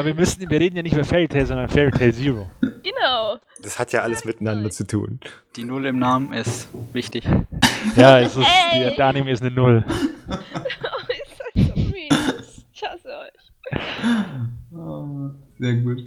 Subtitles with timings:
[0.00, 2.50] Aber wir müssen, wir reden ja nicht über Fairy Tail, sondern Fairy Tail Zero.
[2.62, 3.36] Genau.
[3.60, 5.20] Das hat ja alles miteinander zu tun.
[5.56, 7.28] Die Null im Namen ist wichtig.
[7.96, 8.94] Ja, es ist, Ey.
[8.96, 9.84] der Anime ist eine Null.
[10.32, 12.64] Oh, ihr seid so mies.
[12.72, 13.78] Ich hasse euch.
[14.74, 15.98] Oh, sehr gut.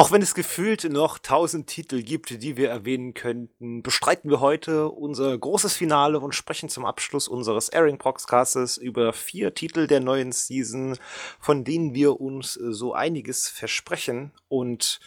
[0.00, 4.88] Auch wenn es gefühlt noch tausend Titel gibt, die wir erwähnen könnten, bestreiten wir heute
[4.88, 10.32] unser großes Finale und sprechen zum Abschluss unseres Airing Podcastes über vier Titel der neuen
[10.32, 10.96] Season,
[11.38, 14.32] von denen wir uns so einiges versprechen.
[14.48, 15.00] Und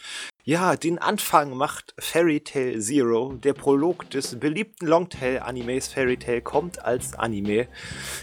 [0.44, 3.32] ja, den Anfang macht Fairy Tail Zero.
[3.32, 7.66] Der Prolog des beliebten Longtail-Animes Fairy Tail kommt als Anime.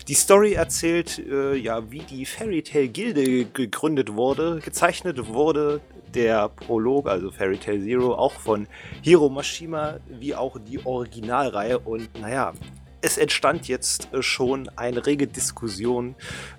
[0.07, 4.61] Die Story erzählt, äh, ja, wie die Fairy Tail Gilde gegründet wurde.
[4.63, 5.81] Gezeichnet wurde
[6.15, 8.67] der Prolog, also Fairy Tail Zero, auch von
[9.01, 11.79] Hiro Mashima, wie auch die Originalreihe.
[11.79, 12.53] Und naja,
[13.01, 16.15] es entstand jetzt äh, schon eine rege Diskussion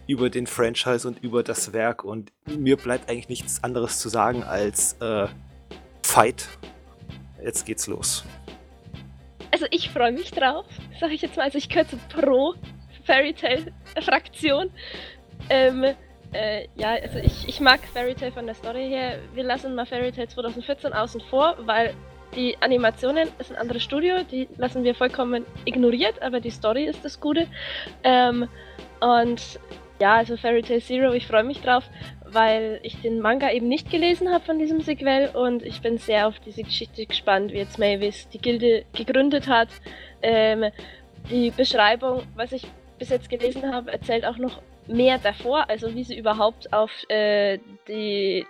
[0.07, 2.05] über den Franchise und über das Werk.
[2.05, 5.27] Und mir bleibt eigentlich nichts anderes zu sagen als äh,
[6.03, 6.49] Fight.
[7.43, 8.25] Jetzt geht's los.
[9.53, 10.67] Also ich freue mich drauf,
[10.99, 11.45] sag ich jetzt mal.
[11.45, 12.55] Also ich gehöre Pro
[13.05, 14.71] Fairy Tail Fraktion.
[15.51, 15.95] Ähm,
[16.33, 19.19] äh, ja, also ich, ich mag Fairy Tail von der Story her.
[19.35, 21.95] Wir lassen mal Fairy Tail 2014 außen vor, weil
[22.35, 27.05] die Animationen ist ein anderes Studio, die lassen wir vollkommen ignoriert, aber die Story ist
[27.05, 27.47] das Gute.
[28.03, 28.49] Ähm,
[29.01, 29.61] und
[30.01, 31.85] ja, also Fairy Tail Zero, ich freue mich drauf,
[32.25, 36.27] weil ich den Manga eben nicht gelesen habe von diesem Sequel und ich bin sehr
[36.27, 39.69] auf diese Geschichte gespannt, wie jetzt Mavis die Gilde gegründet hat.
[40.23, 40.71] Ähm,
[41.31, 42.67] die Beschreibung, was ich
[42.99, 44.63] bis jetzt gelesen habe, erzählt auch noch
[44.93, 48.47] mehr davor, also wie sie überhaupt auf äh, die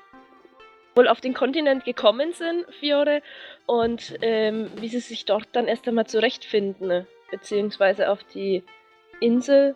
[0.95, 3.23] wohl auf den Kontinent gekommen sind, Fiore,
[3.67, 7.07] und ähm, wie sie sich dort dann erst einmal zurechtfinden, ne?
[7.31, 8.62] beziehungsweise auf die
[9.21, 9.75] Insel,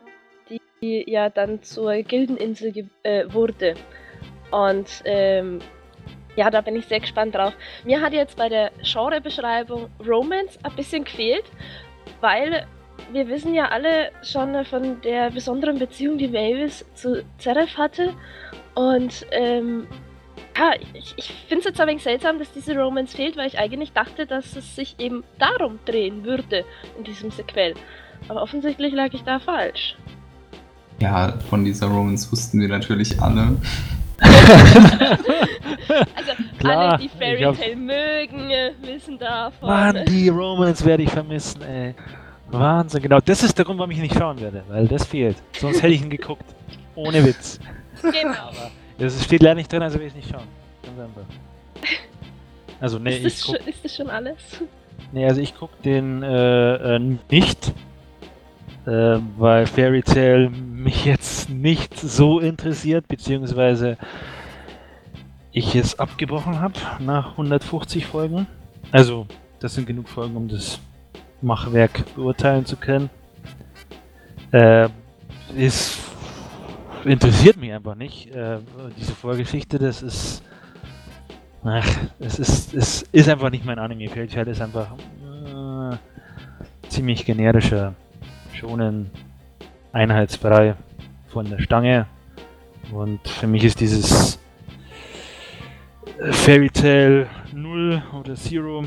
[0.83, 3.77] die ja dann zur Gildeninsel ge- äh, wurde.
[4.51, 5.61] Und ähm,
[6.36, 7.55] ja, da bin ich sehr gespannt drauf.
[7.85, 11.45] Mir hat jetzt bei der Genrebeschreibung Romance ein bisschen gefehlt,
[12.20, 12.67] weil
[13.12, 18.12] wir wissen ja alle schon von der besonderen Beziehung, die Mavis zu Zeref hatte.
[18.74, 19.86] Und ähm,
[20.56, 23.58] ja, ich, ich finde es jetzt ein wenig seltsam, dass diese Romance fehlt, weil ich
[23.58, 26.64] eigentlich dachte, dass es sich eben darum drehen würde
[26.98, 27.74] in diesem Sequel.
[28.28, 29.96] Aber offensichtlich lag ich da falsch.
[31.00, 33.56] Ja, von dieser Romance wussten wir natürlich alle.
[34.18, 38.48] Also Klar, alle, die Fairy hab's- Tail mögen,
[38.83, 39.68] wissen davon.
[39.68, 41.95] Mann, die Romans werde ich vermissen, ey.
[42.51, 43.18] Wahnsinn, genau.
[43.20, 45.36] Das ist der Grund, warum ich ihn nicht schauen werde, weil das fehlt.
[45.58, 46.45] Sonst hätte ich ihn geguckt.
[46.95, 47.58] Ohne Witz.
[48.02, 48.51] Genau.
[48.98, 50.46] Das steht leider nicht drin, also will ich nicht schauen.
[52.80, 54.36] Also, nee, ist, ich das guck, schon, ist das schon alles?
[55.12, 56.98] nee, also ich guck den äh, äh,
[57.30, 57.73] nicht,
[58.86, 63.96] äh, weil Fairy Tail mich jetzt nicht so interessiert, beziehungsweise
[65.52, 68.46] ich es abgebrochen habe nach 150 Folgen.
[68.92, 69.27] Also,
[69.58, 70.78] das sind genug Folgen, um das
[71.42, 73.11] Machwerk beurteilen zu können.
[74.52, 74.89] Äh,
[75.57, 75.98] ist
[77.07, 78.35] interessiert mich einfach nicht.
[78.35, 78.58] Äh,
[78.98, 80.42] diese Vorgeschichte, das ist.
[81.64, 81.89] Ach,
[82.20, 84.08] es ist, es ist einfach nicht mein Anime.
[84.08, 85.96] Fairy Tail ist einfach äh,
[86.89, 87.95] ziemlich generischer,
[88.52, 89.11] schonen,
[89.92, 90.77] einheitsfrei
[91.29, 92.07] von der Stange.
[92.92, 94.39] Und für mich ist dieses
[96.30, 98.85] Fairy Tail 0 oder Zero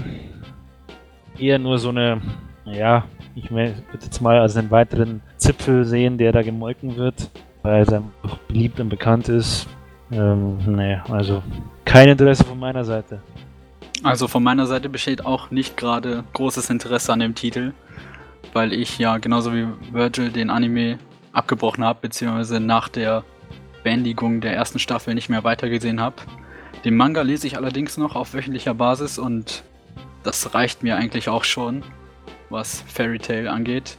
[1.42, 2.22] eher nur so eine,
[2.66, 3.06] naja,
[3.36, 7.30] ich würde jetzt mal als einen weiteren Zipfel sehen, der da gemolken wird,
[7.64, 9.68] weil es einfach beliebt und bekannt ist.
[10.12, 11.44] Ähm, nee, also
[11.86, 13.22] kein Interesse von meiner Seite.
[14.04, 17.74] Also von meiner Seite besteht auch nicht gerade großes Interesse an dem Titel,
[18.54, 20.98] weil ich ja genauso wie Virgil den Anime
[21.34, 23.24] abgebrochen habe, beziehungsweise nach der
[23.84, 26.16] Beendigung der ersten Staffel nicht mehr weitergesehen habe.
[26.86, 29.64] Den Manga lese ich allerdings noch auf wöchentlicher Basis und
[30.24, 31.84] das reicht mir eigentlich auch schon,
[32.50, 33.98] was Fairy Tail angeht.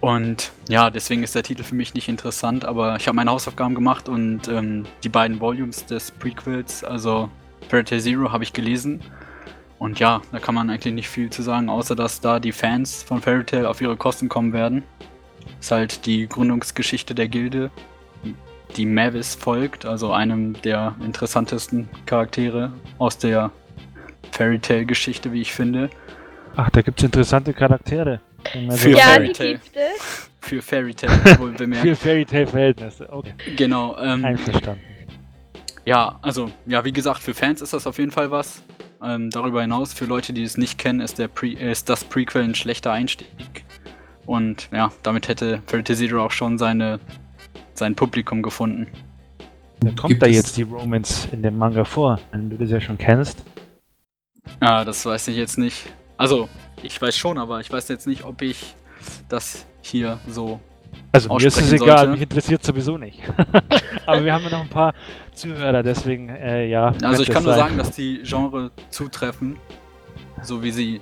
[0.00, 3.74] Und ja, deswegen ist der Titel für mich nicht interessant, aber ich habe meine Hausaufgaben
[3.74, 7.28] gemacht und ähm, die beiden Volumes des Prequels, also
[7.68, 9.00] Fairy Tail Zero, habe ich gelesen.
[9.78, 13.02] Und ja, da kann man eigentlich nicht viel zu sagen, außer dass da die Fans
[13.02, 14.82] von Fairy Tail auf ihre Kosten kommen werden.
[15.60, 17.70] Ist halt die Gründungsgeschichte der Gilde,
[18.76, 23.50] die Mavis folgt, also einem der interessantesten Charaktere aus der
[24.32, 25.90] Fairy Tail Geschichte, wie ich finde.
[26.56, 28.20] Ach, da gibt es interessante Charaktere.
[28.70, 30.28] Für ja, Fairy es.
[30.40, 31.98] Für Fairy Tail wohl für bemerkt.
[31.98, 33.12] Fairy Tail Verhältnisse.
[33.12, 33.96] Okay, genau.
[33.98, 34.82] Ähm, einverstanden.
[35.84, 38.62] Ja, also, ja, wie gesagt, für Fans ist das auf jeden Fall was.
[39.02, 42.42] Ähm, darüber hinaus, für Leute, die es nicht kennen, ist, der Pre ist das Prequel
[42.42, 43.64] ein schlechter Einstieg.
[44.26, 47.00] Und ja, damit hätte Fairy Tail Zero auch schon seine,
[47.74, 48.86] sein Publikum gefunden.
[49.80, 52.80] Da kommt Gibt da jetzt die Romance in dem Manga vor, wenn du das ja
[52.80, 53.44] schon kennst.
[54.60, 55.86] Ja, das weiß ich jetzt nicht.
[56.16, 56.48] Also,
[56.82, 58.74] ich weiß schon, aber ich weiß jetzt nicht, ob ich
[59.28, 60.60] das hier so.
[61.12, 62.12] Also mir ist es egal, sollte.
[62.12, 63.20] mich interessiert sowieso nicht.
[64.06, 64.94] Aber wir haben ja noch ein paar
[65.34, 66.94] Zuhörer, deswegen, äh, ja.
[67.02, 67.60] Also, ich kann nur sein.
[67.60, 69.56] sagen, dass die Genre zutreffen,
[70.42, 71.00] so wie sie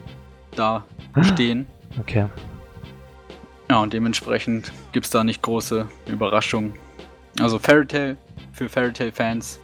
[0.55, 0.85] da
[1.23, 1.67] stehen.
[2.01, 2.27] Okay.
[3.71, 6.75] Ja, und dementsprechend gibt es da nicht große Überraschungen.
[7.41, 8.17] Also, Fairy Tail
[8.53, 9.61] für Fairy Tail Fans,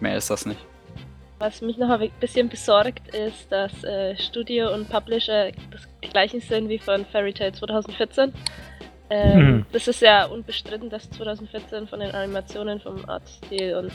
[0.00, 0.67] mehr ist das nicht.
[1.38, 6.40] Was mich noch ein bisschen besorgt, ist, dass äh, Studio und Publisher das, die gleichen
[6.40, 8.32] sind wie von Fairy Tail 2014.
[9.10, 9.66] Ähm, Mhm.
[9.72, 13.92] Das ist ja unbestritten, dass 2014 von den Animationen, vom Artstil und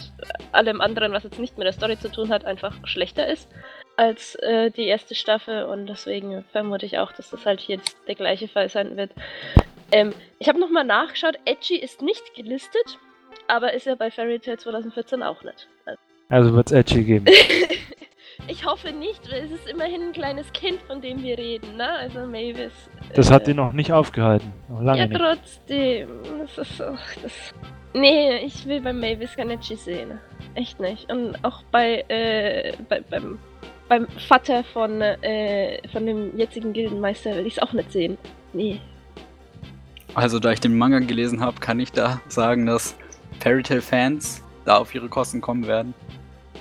[0.52, 3.48] allem anderen, was jetzt nicht mit der Story zu tun hat, einfach schlechter ist
[3.96, 7.96] als äh, die erste Staffel und deswegen vermute ich auch, dass das halt hier jetzt
[8.08, 9.12] der gleiche Fall sein wird.
[9.92, 12.98] Ähm, ich habe nochmal nachgeschaut, Edgy ist nicht gelistet,
[13.48, 15.68] aber ist ja bei Fairy Tail 2014 auch nicht.
[15.86, 16.00] Also
[16.30, 17.26] Also wird es Edgy geben.
[18.48, 21.90] ich hoffe nicht, weil es ist immerhin ein kleines Kind, von dem wir reden, ne?
[21.90, 22.72] Also Mavis.
[23.14, 24.52] Das äh, hat ihn noch nicht aufgehalten.
[24.70, 25.20] Noch lange Ja, nicht.
[25.20, 26.10] trotzdem.
[26.40, 27.54] Das ist auch das.
[27.94, 30.20] Nee, ich will bei Mavis kein Edgy sehen.
[30.56, 31.12] Echt nicht.
[31.12, 33.38] Und auch bei, äh, bei beim,
[33.88, 38.18] beim Vater von, äh, von dem jetzigen Gildenmeister will ich es auch nicht sehen.
[38.54, 38.80] Nee.
[40.16, 42.96] Also, da ich den Manga gelesen habe, kann ich da sagen, dass
[43.40, 45.94] Fairy Tail Fans da auf ihre Kosten kommen werden.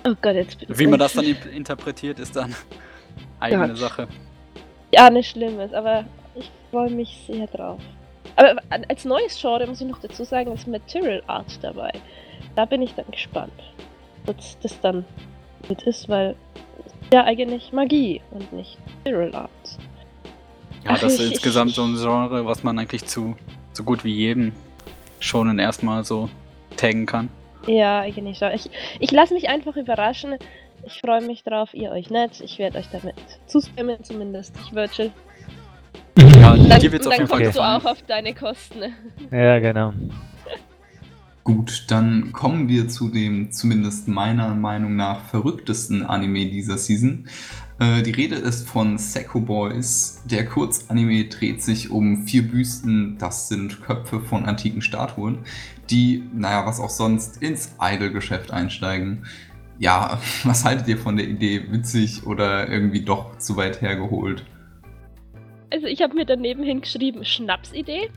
[0.06, 2.54] Oh Gott, jetzt bin Wie man das dann in- interpretiert, ist dann
[3.40, 3.78] eigene Gott.
[3.78, 4.08] Sache.
[4.92, 6.04] Ja, nicht Schlimmes, aber
[6.34, 7.80] ich freue mich sehr drauf.
[8.36, 8.54] Aber
[8.88, 11.92] als neues Genre muss ich noch dazu sagen, ist Material Art dabei.
[12.56, 13.52] Da bin ich dann gespannt,
[14.26, 15.04] was das dann
[15.68, 16.34] mit ist, weil
[16.80, 19.50] es ist ja eigentlich Magie und nicht Material Art.
[20.84, 23.36] Ja, das ist ich- insgesamt ich- so ein Genre, was man eigentlich zu
[23.72, 24.52] so gut wie jedem
[25.20, 26.28] schon erstmal so
[26.76, 27.28] taggen kann.
[27.66, 28.52] Ja, eigentlich schon.
[28.52, 30.36] Ich, ich lasse mich einfach überraschen.
[30.84, 32.40] Ich freue mich drauf, ihr euch nicht.
[32.40, 33.14] Ich werde euch damit
[33.46, 34.54] zustimmen, zumindest.
[34.64, 35.12] Ich Virgil.
[36.18, 38.92] Ja, Dann, dir wird's und auf dann jeden Fall kommst du auch auf deine Kosten.
[39.30, 39.92] Ja, genau.
[41.44, 47.28] Gut, dann kommen wir zu dem zumindest meiner Meinung nach verrücktesten Anime dieser Season.
[47.82, 50.22] Äh, die Rede ist von Sekko Boys.
[50.24, 55.38] Der Kurzanime dreht sich um vier Büsten, das sind Köpfe von antiken Statuen,
[55.90, 59.26] die, naja, was auch sonst, ins Idol-Geschäft einsteigen.
[59.80, 61.72] Ja, was haltet ihr von der Idee?
[61.72, 64.44] Witzig oder irgendwie doch zu weit hergeholt?
[65.72, 68.10] Also ich habe mir daneben hingeschrieben, Schnapsidee.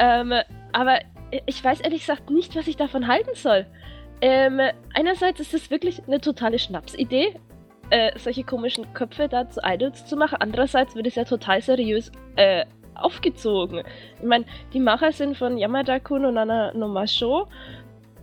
[0.00, 0.32] Ähm,
[0.72, 0.98] aber
[1.46, 3.64] ich weiß ehrlich gesagt nicht, was ich davon halten soll.
[4.20, 4.58] Ähm,
[4.94, 7.34] einerseits ist es wirklich eine totale Schnapsidee,
[7.90, 10.38] äh, solche komischen Köpfe da zu Idols zu machen.
[10.40, 12.64] Andererseits wird es ja total seriös äh,
[12.94, 13.82] aufgezogen.
[14.18, 17.48] Ich meine, die Macher sind von Yamada-kun und Nana no.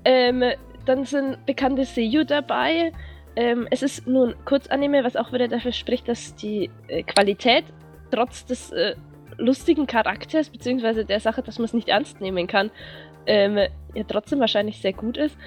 [0.05, 0.43] Ähm,
[0.85, 2.91] dann sind bekannte Seiyu dabei.
[3.35, 7.65] Ähm, es ist nun Kurzanime, was auch wieder dafür spricht, dass die äh, Qualität
[8.11, 8.95] trotz des äh,
[9.37, 12.71] lustigen Charakters, beziehungsweise der Sache, dass man es nicht ernst nehmen kann,
[13.25, 13.57] ähm,
[13.93, 15.37] ja trotzdem wahrscheinlich sehr gut ist.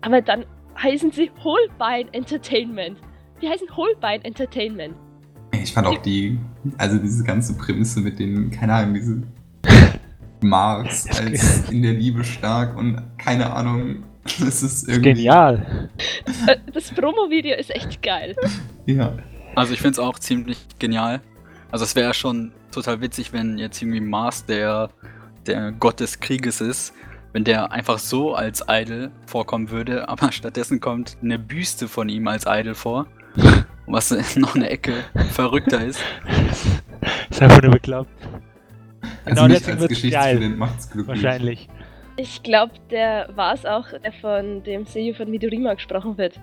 [0.00, 0.44] Aber dann
[0.82, 2.98] heißen sie Holbein Entertainment.
[3.40, 4.94] Die heißen Holbein Entertainment.
[5.52, 6.38] Ich fand auch die,
[6.76, 9.22] also diese ganze Prämisse mit den, keine Ahnung, diese
[10.40, 14.02] Mars als in der Liebe stark und keine Ahnung,
[14.40, 15.14] das ist irgendwie.
[15.14, 15.90] Genial.
[16.46, 18.36] Äh, das Promo-Video ist echt geil.
[18.86, 19.12] Ja.
[19.54, 21.20] Also ich finde es auch ziemlich genial.
[21.70, 24.90] Also es wäre schon total witzig, wenn jetzt irgendwie Mars der,
[25.46, 26.94] der Gott des Krieges ist,
[27.32, 32.26] wenn der einfach so als Idol vorkommen würde, aber stattdessen kommt eine Büste von ihm
[32.28, 33.06] als Idol vor,
[33.86, 34.92] was noch eine Ecke
[35.30, 36.00] verrückter ist.
[37.30, 38.10] ist einfach nur bekloppt.
[39.24, 41.22] Also Genau deswegen als Geschichtsstudent macht's glücklich.
[41.22, 41.68] Wahrscheinlich.
[42.16, 46.38] Ich glaube, der war es auch, der von dem Seiyu von Midorima gesprochen wird.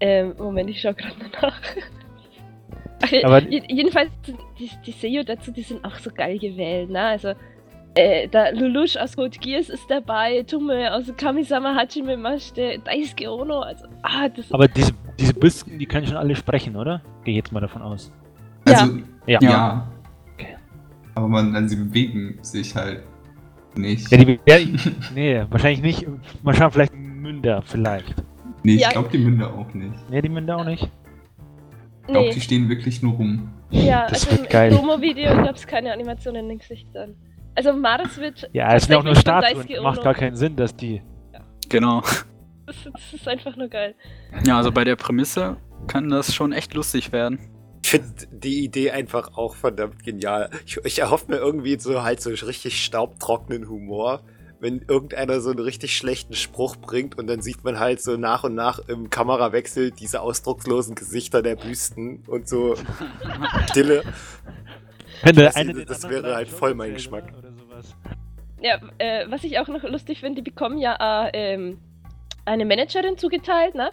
[0.00, 1.60] Ähm, Moment, ich schau gerade nach.
[3.02, 4.10] Ach, Aber- je- jedenfalls,
[4.58, 7.02] die, die Seiyu dazu, die sind auch so geil gewählt, ne?
[7.02, 7.34] Also,
[7.94, 13.60] äh, da Lelouch aus Code Geass ist dabei, Tumme aus Kamisama Hajime Mashite, Daisuke Ono,
[13.60, 17.02] also, ah, das Aber diese, diese Büsten, die können schon alle sprechen, oder?
[17.24, 18.12] Gehe jetzt mal davon aus.
[18.66, 19.38] Also, Ja.
[19.42, 19.88] ja.
[20.34, 20.56] Okay.
[21.14, 23.02] Aber man, also sie bewegen sich halt
[23.76, 24.10] nicht.
[24.10, 24.56] Ja, die, ja,
[25.14, 26.06] nee, wahrscheinlich nicht.
[26.42, 28.14] Mal schauen, vielleicht Münder, vielleicht.
[28.62, 28.90] nee, ich Ja.
[28.90, 29.94] glaube die Münder auch nicht.
[30.10, 30.82] Nee, die Münder auch nicht.
[32.02, 33.50] Ich glaube, nee, die stehen wirklich nur rum.
[33.70, 34.72] ja, Das also wird im geil.
[34.74, 37.14] Promo-Video gab es keine Animationen in den Gesichtern.
[37.54, 39.66] Also Mars wird Ja, es sind auch nur Statuen.
[39.82, 41.02] Macht gar keinen Sinn, dass die.
[41.68, 42.02] Genau.
[42.66, 43.94] Das, das ist einfach nur geil.
[44.46, 47.38] Ja, also bei der Prämisse kann das schon echt lustig werden.
[47.82, 50.50] Ich finde die Idee einfach auch verdammt genial.
[50.66, 54.22] Ich, ich erhoffe mir irgendwie so halt so richtig staubtrockenen Humor,
[54.60, 58.44] wenn irgendeiner so einen richtig schlechten Spruch bringt und dann sieht man halt so nach
[58.44, 62.76] und nach im Kamerawechsel diese ausdruckslosen Gesichter der Büsten und so
[63.70, 64.04] Stille.
[65.22, 67.24] Wenn der Das- eine das wäre halt voll mein Geschmack.
[67.38, 67.96] Oder, oder sowas.
[68.62, 70.96] Ja, äh, was ich auch noch lustig finde, die bekommen ja
[71.26, 71.78] äh, ähm,
[72.44, 73.90] eine Managerin zugeteilt, ne?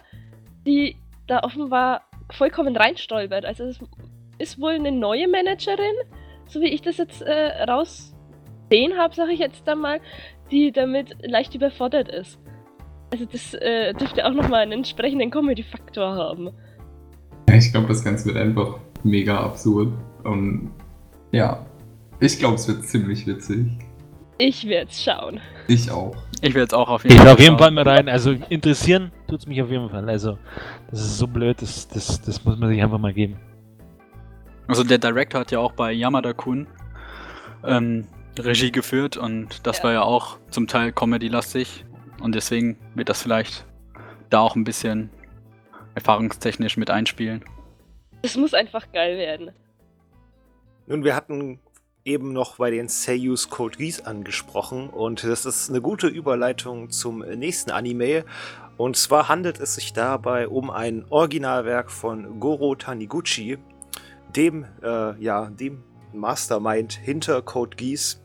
[0.66, 3.44] Die da offenbar vollkommen reinstolpert.
[3.44, 3.78] Also es
[4.38, 5.94] ist wohl eine neue Managerin,
[6.46, 10.00] so wie ich das jetzt äh, raussehen habe, sage ich jetzt da mal,
[10.50, 12.38] die damit leicht überfordert ist.
[13.10, 16.50] Also das äh, dürfte auch nochmal einen entsprechenden Comedy-Faktor haben.
[17.48, 19.92] Ja, ich glaube, das Ganze wird einfach mega absurd.
[20.24, 20.72] Und
[21.32, 21.64] ja,
[22.20, 23.66] ich glaube, es wird ziemlich witzig.
[24.38, 25.40] Ich werde schauen.
[25.66, 26.16] Ich auch.
[26.40, 27.26] Ich will jetzt auch auf jeden Ich Fall.
[27.26, 27.58] will auf jeden.
[27.58, 28.08] Fall mal rein.
[28.08, 30.08] Also interessieren tut's mich auf jeden Fall.
[30.08, 30.38] Also,
[30.90, 33.36] das ist so blöd, das, das, das muss man sich einfach mal geben.
[34.68, 36.66] Also der Director hat ja auch bei Yamada-kun
[37.64, 38.06] ähm,
[38.38, 39.84] Regie geführt und das Ja.
[39.84, 41.84] war ja auch zum Teil Comedy-lastig
[42.20, 43.64] und deswegen wird das vielleicht
[44.30, 45.10] da auch ein bisschen
[45.94, 47.44] erfahrungstechnisch mit einspielen.
[48.22, 49.50] Das muss einfach geil werden.
[50.90, 51.60] Nun, wir hatten
[52.06, 57.18] eben noch bei den Seiyus Code Geass angesprochen und das ist eine gute Überleitung zum
[57.18, 58.24] nächsten Anime.
[58.78, 63.58] Und zwar handelt es sich dabei um ein Originalwerk von Goro Taniguchi,
[64.34, 68.22] dem, äh, ja, dem Mastermind hinter Code Geass.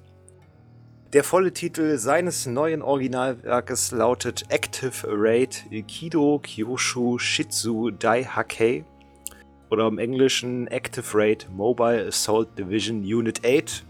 [1.12, 8.86] Der volle Titel seines neuen Originalwerkes lautet Active Raid Kido Kyoshu Shitsu Dai Hakei
[9.74, 13.84] oder im Englischen Active Raid Mobile Assault Division Unit 8.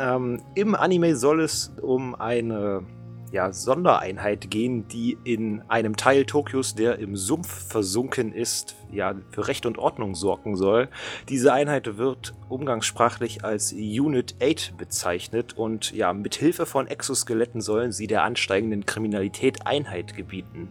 [0.00, 2.84] Ähm, Im Anime soll es um eine
[3.30, 9.46] ja, Sondereinheit gehen, die in einem Teil Tokios, der im Sumpf versunken ist, ja, für
[9.46, 10.88] Recht und Ordnung sorgen soll.
[11.28, 17.92] Diese Einheit wird umgangssprachlich als Unit 8 bezeichnet und ja, mit Hilfe von Exoskeletten sollen
[17.92, 20.68] sie der ansteigenden Kriminalität Einheit gebieten.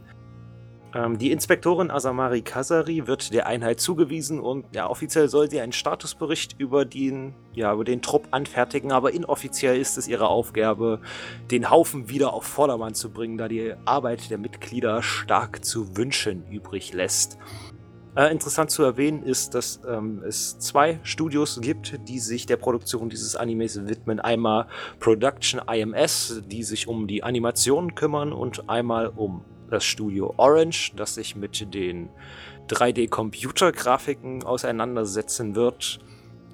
[0.93, 5.72] Ähm, die Inspektorin Asamari Kasari wird der Einheit zugewiesen und ja, offiziell soll sie einen
[5.72, 11.01] Statusbericht über den, ja, über den Trupp anfertigen, aber inoffiziell ist es ihre Aufgabe,
[11.51, 16.48] den Haufen wieder auf Vordermann zu bringen, da die Arbeit der Mitglieder stark zu wünschen
[16.50, 17.38] übrig lässt.
[18.15, 23.10] Äh, interessant zu erwähnen ist, dass ähm, es zwei Studios gibt, die sich der Produktion
[23.10, 24.19] dieses Animes widmen.
[24.19, 24.67] Einmal
[25.00, 31.15] Production IMS, die sich um die Animationen kümmern, und einmal um das Studio Orange, das
[31.15, 32.09] sich mit den
[32.69, 35.99] 3D-Computergrafiken auseinandersetzen wird.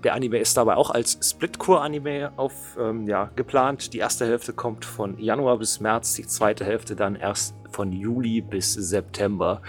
[0.03, 3.93] Der Anime ist dabei auch als Split-Core-Anime auf, ähm, ja, geplant.
[3.93, 8.41] Die erste Hälfte kommt von Januar bis März, die zweite Hälfte dann erst von Juli
[8.41, 9.62] bis September.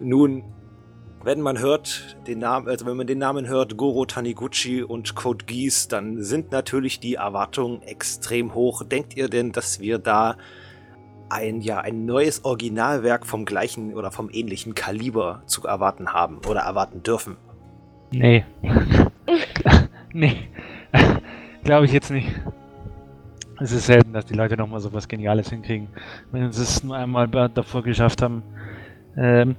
[0.00, 0.42] Nun,
[1.22, 5.44] wenn man hört, den Namen, also wenn man den Namen hört, Goro Taniguchi und Code
[5.44, 8.82] Geass, dann sind natürlich die Erwartungen extrem hoch.
[8.84, 10.36] Denkt ihr denn, dass wir da
[11.28, 16.60] ein, ja, ein neues Originalwerk vom gleichen oder vom ähnlichen Kaliber zu erwarten haben oder
[16.60, 17.36] erwarten dürfen?
[18.10, 18.44] Nee.
[20.12, 20.48] nee.
[21.64, 22.28] Glaube ich jetzt nicht.
[23.60, 25.88] Es ist selten, dass die Leute nochmal so was Geniales hinkriegen.
[26.32, 28.42] Wenn sie es nur einmal davor geschafft haben.
[29.16, 29.56] Ähm,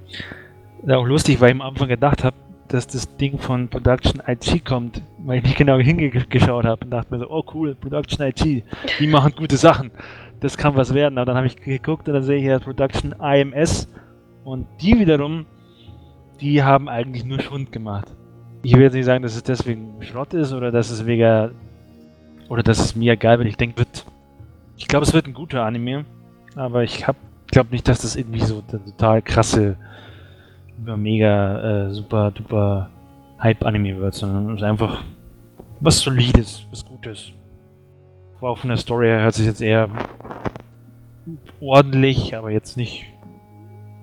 [0.86, 2.36] auch lustig, weil ich am Anfang gedacht habe,
[2.68, 7.14] dass das Ding von Production IG kommt, weil ich nicht genau hingeschaut habe und dachte
[7.14, 8.64] mir so, oh cool, Production IG,
[8.98, 9.90] die machen gute Sachen.
[10.40, 11.18] Das kann was werden.
[11.18, 13.88] Aber dann habe ich geguckt und dann sehe ich ja Production IMS
[14.44, 15.46] und die wiederum,
[16.40, 18.14] die haben eigentlich nur Schund gemacht.
[18.62, 21.52] Ich will jetzt nicht sagen, dass es deswegen Schrott ist oder dass es wegen
[22.48, 23.48] oder dass es mir egal wird.
[23.48, 24.06] Ich denke, wird.
[24.76, 26.04] Ich glaube, es wird ein guter Anime,
[26.54, 27.16] aber ich hab,
[27.48, 29.76] glaube nicht, dass das irgendwie so der total krasse,
[30.78, 32.90] mega äh, super duper
[33.40, 35.02] Hype-Anime wird, sondern es ist einfach
[35.80, 37.32] was Solides, was Gutes.
[38.40, 39.88] War auch von der Story her hört sich jetzt eher
[41.60, 43.06] ordentlich, aber jetzt nicht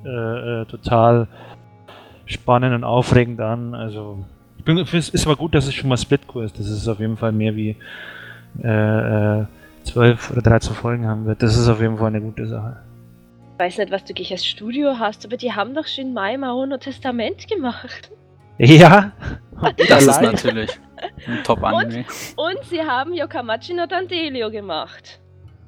[0.05, 1.27] äh, äh, total
[2.25, 3.75] spannend und aufregend an.
[3.75, 4.25] Also
[4.57, 6.57] ich bin, es ist aber gut, dass es schon mal Splitcore ist.
[6.59, 7.75] Das ist auf jeden Fall mehr wie
[8.63, 9.45] äh, äh,
[9.83, 11.43] 12 oder 13 Folgen haben wird.
[11.43, 12.77] Das ist auf jeden Fall eine gute Sache.
[13.53, 16.37] Ich weiß nicht, was du gleich als Studio hast, aber die haben doch schon Mai
[16.37, 18.11] Mahono Testament gemacht.
[18.57, 19.11] Ja,
[19.87, 20.71] Das ist natürlich
[21.27, 22.05] ein Top-Anime.
[22.35, 25.19] Und sie haben Yokamachi no Dandelio gemacht.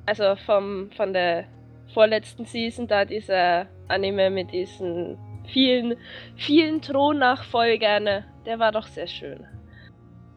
[0.05, 1.45] Also vom, von der
[1.93, 5.17] vorletzten Season, da dieser Anime mit diesen
[5.51, 5.95] vielen,
[6.35, 9.45] vielen Thronnachfolgern, der war doch sehr schön.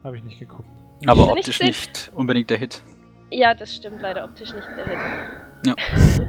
[0.03, 0.67] habe ich nicht geguckt.
[1.05, 2.81] Aber Nicht optisch nicht unbedingt der Hit.
[3.31, 5.75] Ja, das stimmt leider optisch nicht der Hit.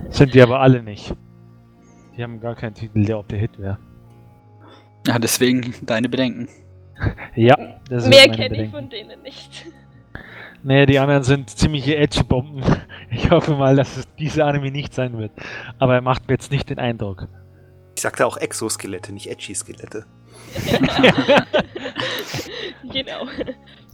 [0.12, 1.14] Sind die aber alle nicht.
[2.16, 3.78] die haben gar keinen Titel, der auf der Hit wäre.
[5.06, 6.48] Ja, deswegen deine Bedenken.
[7.34, 7.56] Ja,
[7.88, 9.66] das Mehr kenne ich von denen nicht.
[10.62, 12.62] Nee, die anderen sind ziemliche Edge-Bomben.
[13.12, 15.32] Ich hoffe mal, dass es diese Anime nicht sein wird.
[15.80, 17.26] Aber er macht mir jetzt nicht den Eindruck.
[17.96, 20.04] Ich sagte auch Exoskelette, nicht Edgy-Skelette.
[22.92, 23.26] genau.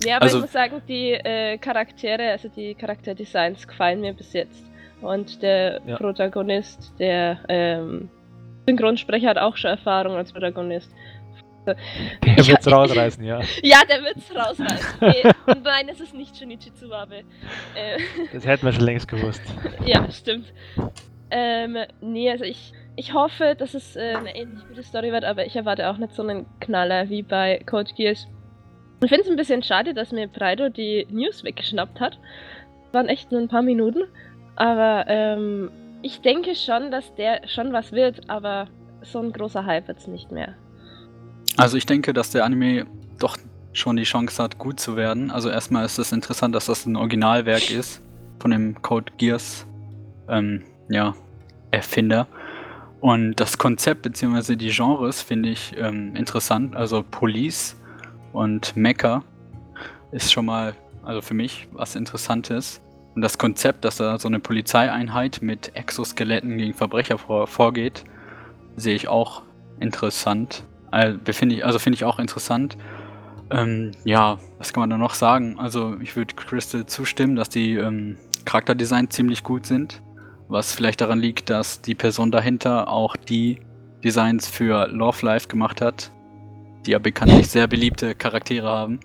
[0.05, 4.33] Ja, aber Also- ich muss sagen, die äh, Charaktere, also die Charakterdesigns gefallen mir bis
[4.33, 4.65] jetzt.
[5.01, 5.97] Und der Ja.
[5.97, 8.09] Protagonist, der ähm,
[8.67, 10.91] Synchronsprecher hat auch schon Erfahrung als Protagonist.
[11.67, 13.41] Der Ich- wird's rausreißen, ja.
[13.63, 14.99] Ja, der wird's rausreißen.
[15.01, 17.17] Nee, und nein, es ist nicht Shinichi Tsuwabe.
[17.75, 17.99] Äh,
[18.33, 19.43] Das hätten wir schon längst gewusst.
[19.87, 20.53] ja, stimmt.
[21.31, 25.45] Ähm, nee, also ich, ich hoffe, dass es äh, eine ähnlich gute Story wird, aber
[25.45, 28.27] ich erwarte auch nicht so einen Knaller wie bei Code Geass.
[29.03, 32.19] Ich finde es ein bisschen schade, dass mir Preido die News weggeschnappt hat.
[32.85, 34.05] Das waren echt nur ein paar Minuten.
[34.55, 35.71] Aber ähm,
[36.01, 38.69] ich denke schon, dass der schon was wird, aber
[39.03, 40.55] so ein großer Hype wird's nicht mehr.
[41.57, 42.87] Also ich denke, dass der Anime
[43.19, 43.37] doch
[43.73, 45.31] schon die Chance hat, gut zu werden.
[45.31, 48.03] Also erstmal ist es interessant, dass das ein Originalwerk ist
[48.41, 49.67] von dem Code Gears
[50.29, 51.15] ähm, ja,
[51.71, 52.27] Erfinder.
[53.01, 54.57] Und das Konzept bzw.
[54.57, 56.75] die Genres finde ich ähm, interessant.
[56.75, 57.77] Also Police
[58.33, 59.23] und Mecha
[60.13, 62.81] ist schon mal, also für mich, was Interessantes.
[63.15, 68.05] Und das Konzept, dass da so eine Polizeieinheit mit Exoskeletten gegen Verbrecher vor, vorgeht,
[68.77, 69.43] sehe ich auch
[69.81, 70.65] interessant.
[70.97, 72.79] Also finde ich, also finde ich auch interessant.
[73.51, 75.59] Ähm, ja, was kann man da noch sagen?
[75.59, 80.01] Also ich würde Crystal zustimmen, dass die ähm, Charakterdesign ziemlich gut sind.
[80.49, 83.59] Was vielleicht daran liegt, dass die Person dahinter auch die
[84.03, 86.11] Designs für Love Life gemacht hat,
[86.87, 89.01] die ja bekanntlich sehr beliebte Charaktere haben.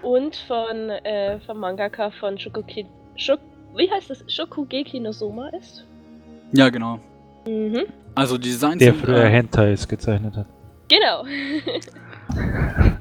[0.00, 3.40] Und von äh, vom Mangaka von Shokuki, Shok,
[3.76, 4.24] wie heißt das?
[4.28, 5.84] Shokugeki no Soma ist.
[6.52, 7.00] Ja, genau.
[7.46, 7.82] Mhm.
[8.14, 10.46] Also die Designs Der sind, früher äh, Hentais gezeichnet hat.
[10.88, 11.24] Genau.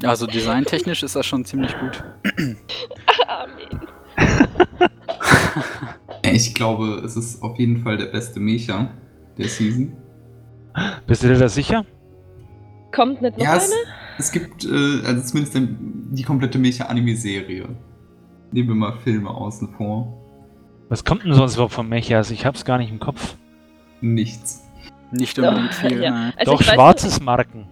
[0.04, 2.04] also designtechnisch ist das schon ziemlich gut.
[3.28, 3.88] Amen.
[6.24, 8.90] Ich glaube, es ist auf jeden Fall der beste Mecha
[9.38, 9.96] der Season.
[11.08, 11.86] Bist du dir da sicher?
[12.94, 13.82] Kommt nicht noch Ja, es, eine?
[14.18, 15.58] es gibt, äh, also zumindest
[16.12, 17.68] die komplette Mecha-Anime-Serie.
[18.52, 20.18] Nehmen wir mal Filme außen vor.
[20.90, 22.32] Was kommt denn sonst überhaupt von Mechas?
[22.32, 23.36] Ich hab's gar nicht im Kopf.
[24.02, 24.64] Nichts.
[25.12, 26.02] Nicht unbedingt Doch, viel.
[26.04, 26.32] ja.
[26.38, 27.68] Also Doch, schwarzes Marken.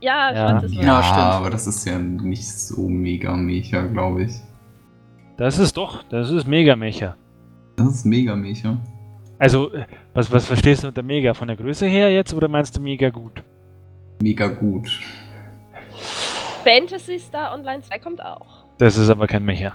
[0.00, 0.48] Ja, Ja.
[0.50, 0.86] schwarzes Ja, Mark.
[0.86, 1.18] Ja, stimmt.
[1.20, 4.32] aber das ist ja nicht so mega Mecha, glaube ich.
[5.38, 7.14] Das ist doch, das ist Mega-Mecha.
[7.76, 8.78] Das ist mega Mecha.
[9.38, 11.34] Also, äh, was, was verstehst du unter Mega?
[11.34, 13.42] Von der Größe her jetzt oder meinst du mega gut?
[14.22, 14.88] Mega gut.
[16.64, 18.64] Fantasy Star Online 2 kommt auch.
[18.78, 19.72] Das ist aber kein Mecha.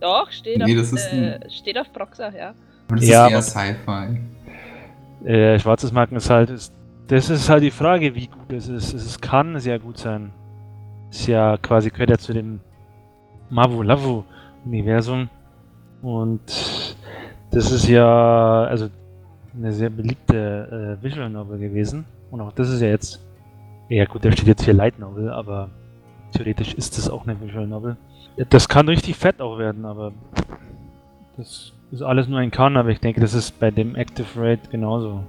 [0.00, 2.54] Doch, steht, Nee, auf, das ist äh, ein- steht auf Proxa, ja.
[2.88, 5.28] Aber das Ja, ist eher Sci-Fi.
[5.28, 6.72] Äh, schwarzes Marken ist halt, ist,
[7.08, 8.92] das ist halt die Frage, wie gut es ist.
[8.92, 10.32] Es kann sehr gut sein.
[11.10, 12.60] Ist ja quasi, gehört ja zu dem
[13.50, 15.28] Mavu-Lavu-Universum.
[16.02, 16.96] Und
[17.50, 18.88] das ist ja, also
[19.56, 22.04] eine sehr beliebte äh, Visual Novel gewesen.
[22.30, 23.24] Und auch das ist ja jetzt,
[23.88, 25.70] ja gut, da steht jetzt hier Light Novel, aber
[26.32, 27.96] theoretisch ist das auch eine Visual Novel.
[28.50, 30.12] Das kann richtig fett auch werden, aber
[31.36, 34.70] das ist alles nur ein Kann, aber ich denke, das ist bei dem Active Raid
[34.70, 35.24] genauso.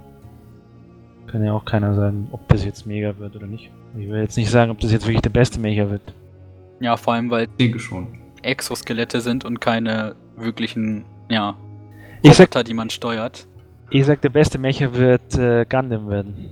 [1.30, 3.70] Kann ja auch keiner sagen, ob das jetzt mega wird oder nicht.
[3.98, 6.02] Ich will jetzt nicht sagen, ob das jetzt wirklich der beste Mega wird.
[6.80, 8.06] Ja, vor allem, weil Ich denke schon.
[8.42, 11.56] Exoskelette sind und keine wirklichen, ja,
[12.22, 13.46] Ich sag, Roboter, die man steuert.
[13.90, 16.50] ich sag der beste Mecha wird äh, Gundam werden.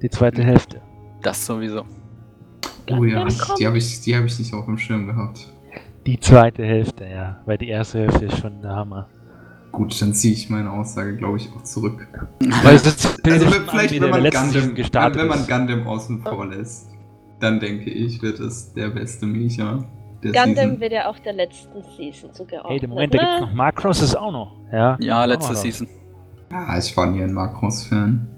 [0.00, 0.80] Die zweite Hälfte.
[1.22, 1.84] Das sowieso.
[2.90, 3.58] Oh ja, Gundam kommt.
[3.58, 5.52] die habe ich, die hab ich nicht auf dem Schirm gehabt.
[6.06, 7.40] Die zweite Hälfte, ja.
[7.46, 9.08] Weil die erste Hälfte ist schon der Hammer.
[9.74, 12.06] Gut, dann ziehe ich meine Aussage, glaube ich, auch zurück.
[12.62, 15.48] Weil es ist Also wenn, vielleicht, wenn man, Gundam, gestartet wenn man ist.
[15.48, 16.90] Gundam außen vor lässt,
[17.40, 19.84] dann denke ich, wird es der beste Mecha
[20.32, 20.80] Gundam Season.
[20.80, 22.70] wird ja auch der letzten Season zugeordnet.
[22.72, 23.46] Hey, der Moment, da gibt's ne?
[23.46, 24.52] noch Macross ist auch noch.
[24.72, 25.60] Ja, Ja, letzte noch.
[25.60, 25.88] Season.
[26.50, 28.28] Ah, ich war nie ein Macross-Fan.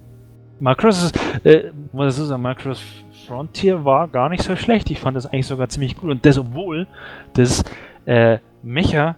[0.58, 2.82] Macross ist, äh, ich so sagen, Macross
[3.26, 4.90] Frontier war gar nicht so schlecht.
[4.90, 6.10] Ich fand das eigentlich sogar ziemlich gut.
[6.10, 6.86] Und das, obwohl
[7.34, 7.62] das
[8.06, 9.16] äh, Mecha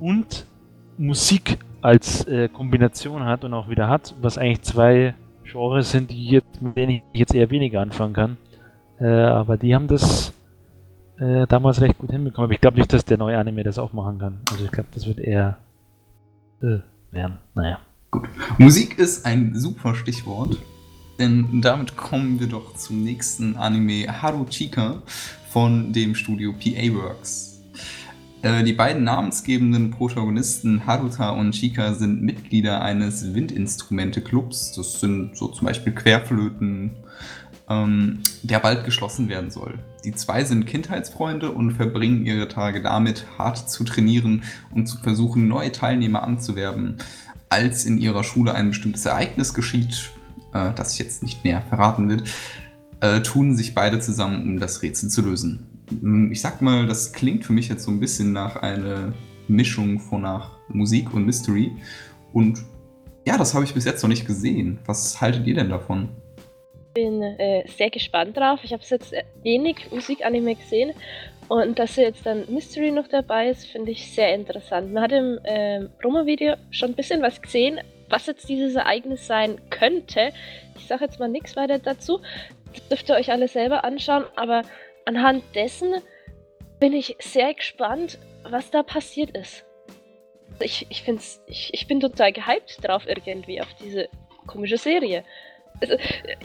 [0.00, 0.46] und
[1.00, 6.26] Musik als äh, Kombination hat und auch wieder hat, was eigentlich zwei Genres sind, die
[6.26, 8.36] jetzt, mit denen ich jetzt eher weniger anfangen kann.
[9.00, 10.34] Äh, aber die haben das
[11.18, 12.44] äh, damals recht gut hinbekommen.
[12.44, 14.40] Aber ich glaube nicht, dass der neue Anime das auch machen kann.
[14.50, 15.56] Also ich glaube, das wird eher
[16.62, 17.38] äh, werden.
[17.54, 17.78] Naja.
[18.58, 20.58] Musik ist ein super Stichwort,
[21.18, 25.02] denn damit kommen wir doch zum nächsten Anime Haruchika
[25.48, 27.49] von dem Studio PA Works.
[28.42, 34.72] Äh, die beiden namensgebenden Protagonisten Haruta und Chika sind Mitglieder eines Windinstrumente-Clubs.
[34.72, 36.92] Das sind so zum Beispiel Querflöten,
[37.68, 39.78] ähm, der bald geschlossen werden soll.
[40.04, 44.42] Die zwei sind Kindheitsfreunde und verbringen ihre Tage damit, hart zu trainieren
[44.74, 46.96] und zu versuchen, neue Teilnehmer anzuwerben.
[47.50, 50.12] Als in ihrer Schule ein bestimmtes Ereignis geschieht,
[50.54, 52.24] äh, das jetzt nicht näher verraten wird,
[53.00, 55.69] äh, tun sich beide zusammen, um das Rätsel zu lösen.
[55.90, 59.12] Hm, ich sag mal, das klingt für mich jetzt so ein bisschen nach einer
[59.48, 61.72] Mischung von nach Musik und Mystery.
[62.32, 62.62] Und
[63.26, 64.78] ja, das habe ich bis jetzt noch nicht gesehen.
[64.86, 66.08] Was haltet ihr denn davon?
[66.94, 68.60] bin äh, sehr gespannt drauf.
[68.62, 70.92] Ich habe jetzt äh, wenig Musikanime gesehen
[71.48, 74.92] und dass jetzt dann Mystery noch dabei ist, finde ich sehr interessant.
[74.92, 79.60] Man hat im äh, Promo-Video schon ein bisschen was gesehen, was jetzt dieses Ereignis sein
[79.70, 80.32] könnte.
[80.76, 82.20] Ich sage jetzt mal nichts weiter dazu.
[82.72, 84.62] Das dürft ihr euch alle selber anschauen, aber
[85.04, 85.94] anhand dessen
[86.78, 89.64] bin ich sehr gespannt, was da passiert ist.
[90.60, 94.08] Ich, ich, find's, ich, ich bin total gehypt drauf irgendwie, auf diese
[94.46, 95.24] komische Serie.
[95.80, 95.94] Also,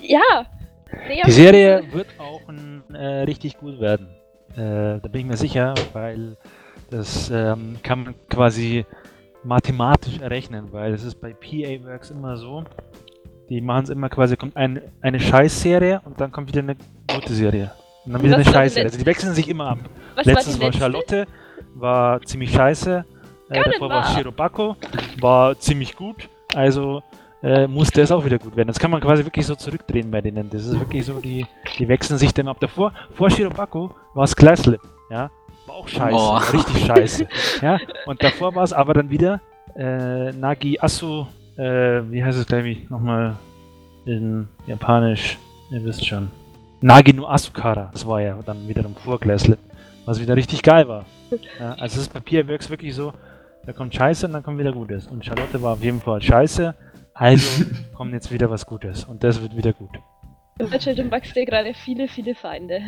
[0.02, 0.46] ja.
[1.26, 4.08] Die Serie wird auch ein, äh, richtig gut werden.
[4.54, 6.38] Äh, da bin ich mir sicher, weil
[6.90, 8.86] das ähm, kann man quasi
[9.44, 12.64] mathematisch errechnen, weil es ist bei PA Works immer so,
[13.50, 16.76] die machen es immer quasi, kommt ein, eine Scheißserie und dann kommt wieder eine
[17.08, 17.72] gute Serie.
[18.06, 18.86] Und dann wieder eine Scheißserie.
[18.86, 19.80] Also die wechseln sich immer ab.
[20.16, 21.28] Was Letztens war, war Charlotte,
[21.74, 23.06] war ziemlich scheiße.
[23.50, 24.76] Äh, davor war Shirobako,
[25.20, 26.30] war ziemlich gut.
[26.56, 27.04] Also
[27.44, 28.68] äh, muss das auch wieder gut werden.
[28.68, 30.50] Das kann man quasi wirklich so zurückdrehen bei denen.
[30.50, 31.46] Das ist wirklich so, die,
[31.78, 32.58] die wechseln sich dann ab.
[32.60, 35.30] Davor, vor Shirobako war es Gleislip, ja.
[35.68, 36.38] War auch scheiße, oh.
[36.54, 37.28] richtig scheiße.
[37.62, 39.42] ja, und davor war es aber dann wieder
[39.76, 41.26] äh, Nagi Asu,
[41.58, 43.36] äh, wie heißt es glaube ich nochmal
[44.06, 45.38] in Japanisch,
[45.72, 46.30] ihr wisst schon.
[46.82, 49.60] Nagi no Asukara, das war ja dann wiederum vor Gleislip,
[50.06, 51.06] was wieder richtig geil war.
[51.60, 53.14] Ja, also das Papier wirkt wirklich so,
[53.66, 55.08] da kommt Scheiße und dann kommt wieder Gutes.
[55.08, 56.76] Und Charlotte war auf jeden Fall Scheiße
[57.16, 57.64] also
[57.96, 59.98] kommt jetzt wieder was Gutes und das wird wieder gut.
[60.60, 62.82] Im und Bugs dir gerade viele, viele Feinde.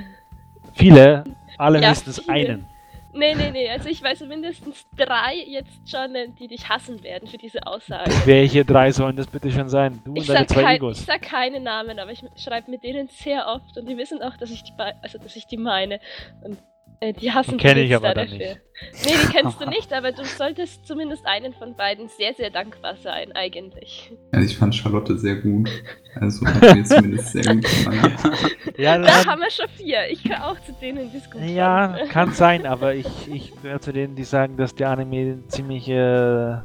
[0.73, 1.23] Viele?
[1.58, 2.34] Alle ja, höchstens viele.
[2.34, 2.65] einen.
[3.13, 3.70] Nee, nee, nee.
[3.70, 8.12] Also ich weiß mindestens drei jetzt schon, die dich hassen werden für diese Aussage.
[8.26, 10.02] Welche drei sollen das bitte schon sein?
[10.06, 11.00] Du ich und deine zwei kein, Egos.
[11.00, 14.38] Ich sag keine Namen, aber ich schreibe mit denen sehr oft und die wissen auch,
[14.38, 16.00] dass ich die, also, dass ich die meine.
[16.43, 16.58] Und
[16.99, 18.38] äh, die hassen Kenne ich aber dann dafür.
[18.38, 18.62] nicht.
[19.05, 22.95] Nee, die kennst du nicht, aber du solltest zumindest einen von beiden sehr, sehr dankbar
[22.97, 24.12] sein, eigentlich.
[24.31, 25.69] Also ich fand Charlotte sehr gut.
[26.15, 28.13] Also hat mir zumindest sehr gut gefallen.
[28.77, 30.07] Ja, da haben wir schon vier.
[30.12, 31.55] Ich kann auch zu denen diskutieren.
[31.55, 35.89] Ja, kann sein, aber ich, ich gehöre zu denen, die sagen, dass der Anime ziemlich,
[35.89, 36.57] äh,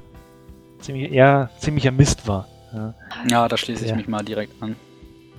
[0.78, 2.46] ziemlich, ja, ziemlicher Mist war.
[2.74, 2.94] Ja,
[3.30, 3.96] ja da schließe ich ja.
[3.96, 4.76] mich mal direkt an.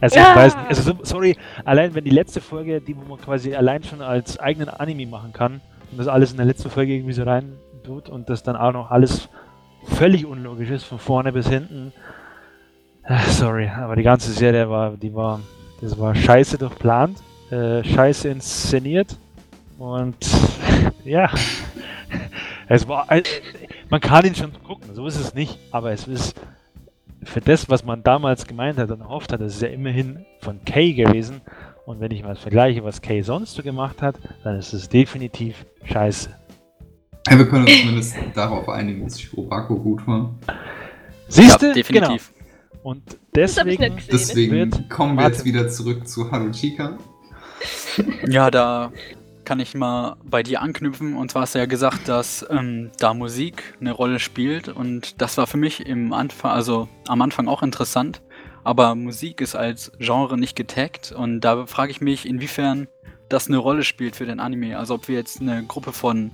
[0.04, 0.32] Also ja.
[0.32, 3.84] ich weiß nicht, also sorry, allein wenn die letzte Folge, die wo man quasi allein
[3.84, 5.62] schon als eigenen Anime machen kann
[5.92, 7.54] und das alles in der letzten Folge irgendwie so rein
[7.86, 9.30] tut und das dann auch noch alles
[9.86, 11.94] völlig unlogisch ist, von vorne bis hinten.
[13.04, 15.40] Ach, sorry, aber die ganze Serie war, die war,
[15.80, 19.16] das war scheiße durchplant, äh, scheiße inszeniert
[19.78, 20.18] und
[21.06, 21.30] ja,
[22.68, 23.24] es war, äh,
[23.90, 26.36] man kann ihn schon gucken, so ist es nicht, aber es ist
[27.26, 30.64] für das, was man damals gemeint hat und erhofft hat, das ist ja immerhin von
[30.66, 31.42] Kay gewesen.
[31.86, 35.66] Und wenn ich mal vergleiche, was Kay sonst so gemacht hat, dann ist es definitiv
[35.84, 36.30] scheiße.
[37.30, 40.34] Ja, wir können uns zumindest darauf einigen, dass Shirobako gut war.
[41.28, 41.68] Siehst du?
[41.68, 42.34] Ja, definitiv.
[42.34, 42.44] Genau.
[42.84, 46.98] Und deswegen, deswegen kommen wir jetzt wieder zurück zu Haruchika.
[48.28, 48.92] Ja, da
[49.46, 51.16] kann ich mal bei dir anknüpfen.
[51.16, 54.70] Und zwar hast du ja gesagt, dass ähm, da Musik eine Rolle spielt.
[54.70, 58.22] Und das war für mich im Anfang, also am Anfang auch interessant.
[58.64, 61.12] Aber Musik ist als Genre nicht getaggt.
[61.12, 62.88] Und da frage ich mich, inwiefern
[63.30, 64.78] das eine Rolle spielt für den Anime.
[64.78, 66.32] Also ob wir jetzt eine Gruppe von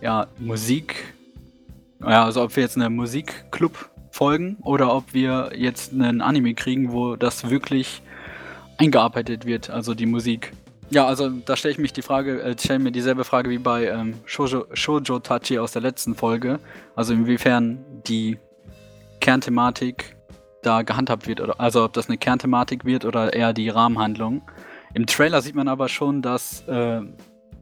[0.00, 1.14] ja, Musik,
[2.00, 6.92] ja, also ob wir jetzt eine Musikclub folgen oder ob wir jetzt einen Anime kriegen,
[6.92, 8.02] wo das wirklich
[8.78, 10.52] eingearbeitet wird, also die Musik.
[10.94, 13.88] Ja, also da stelle ich mich die Frage, äh, stelle mir dieselbe Frage wie bei
[13.88, 16.60] ähm, Shoujo, Shoujo Tachi aus der letzten Folge.
[16.94, 18.38] Also inwiefern die
[19.20, 20.14] Kernthematik
[20.62, 24.42] da gehandhabt wird, oder also ob das eine Kernthematik wird oder eher die Rahmenhandlung.
[24.94, 27.00] Im Trailer sieht man aber schon, dass äh,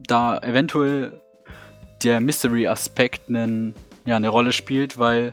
[0.07, 1.19] da eventuell
[2.05, 5.33] der Mystery-Aspekt ja, eine Rolle spielt, weil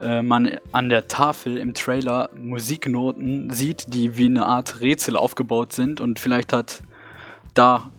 [0.00, 5.72] äh, man an der Tafel im Trailer Musiknoten sieht, die wie eine Art Rätsel aufgebaut
[5.72, 6.82] sind und vielleicht hat
[7.54, 7.90] da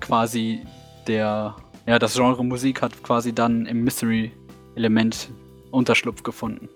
[0.00, 0.64] quasi
[1.06, 5.30] der, ja, das Genre Musik hat quasi dann im Mystery-Element
[5.70, 6.68] Unterschlupf gefunden.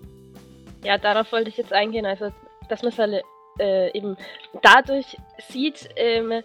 [0.84, 2.32] Ja, darauf wollte ich jetzt eingehen, also
[2.68, 3.22] dass man es halt,
[3.58, 4.16] äh, eben
[4.62, 5.16] dadurch
[5.48, 6.42] sieht, ähm,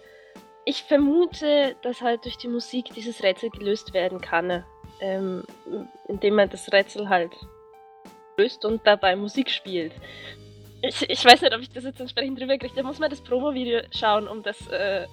[0.64, 4.64] ich vermute, dass halt durch die Musik dieses Rätsel gelöst werden kann.
[5.00, 5.44] ähm,
[6.08, 7.32] indem man das Rätsel halt
[8.36, 9.92] löst und dabei Musik spielt.
[10.82, 12.74] Ich, ich weiß nicht, ob ich das jetzt entsprechend drüber kriege.
[12.74, 15.06] Da muss man das Promo-Video schauen, um das äh,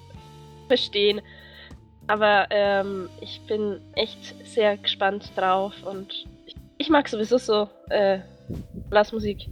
[0.66, 1.20] verstehen.
[2.06, 8.20] Aber ähm, ich bin echt sehr gespannt drauf und ich, ich mag sowieso so äh,
[8.90, 9.48] Blasmusik.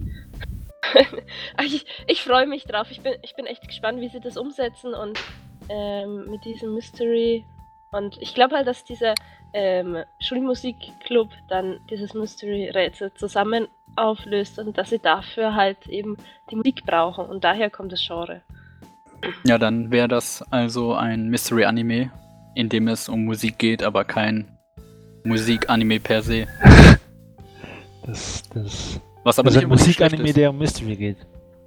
[1.63, 2.87] ich ich freue mich drauf.
[2.91, 5.19] Ich bin, ich bin echt gespannt, wie sie das umsetzen und
[5.69, 7.43] ähm, mit diesem Mystery.
[7.91, 9.15] Und ich glaube halt, dass dieser
[9.53, 16.17] ähm, Schulmusikclub dann dieses Mystery-Rätsel zusammen auflöst und dass sie dafür halt eben
[16.51, 17.25] die Musik brauchen.
[17.25, 18.41] Und daher kommt das Genre.
[19.43, 22.11] Ja, dann wäre das also ein Mystery-Anime,
[22.55, 24.47] in dem es um Musik geht, aber kein
[25.23, 26.47] Musik-Anime per se.
[28.07, 31.17] Das, das, Was aber also nicht ein Musikanime, der um Mystery geht.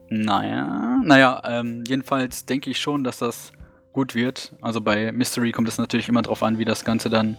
[0.09, 3.51] Naja, naja, ähm, jedenfalls denke ich schon, dass das
[3.93, 4.55] gut wird.
[4.61, 7.37] Also bei Mystery kommt es natürlich immer drauf an, wie das Ganze dann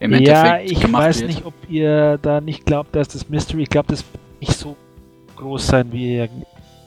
[0.00, 1.30] im ja, Endeffekt ich gemacht weiß wird.
[1.30, 4.76] nicht, ob ihr da nicht glaubt, dass das Mystery, ich glaube, das wird nicht so
[5.36, 6.28] groß sein, wie ihr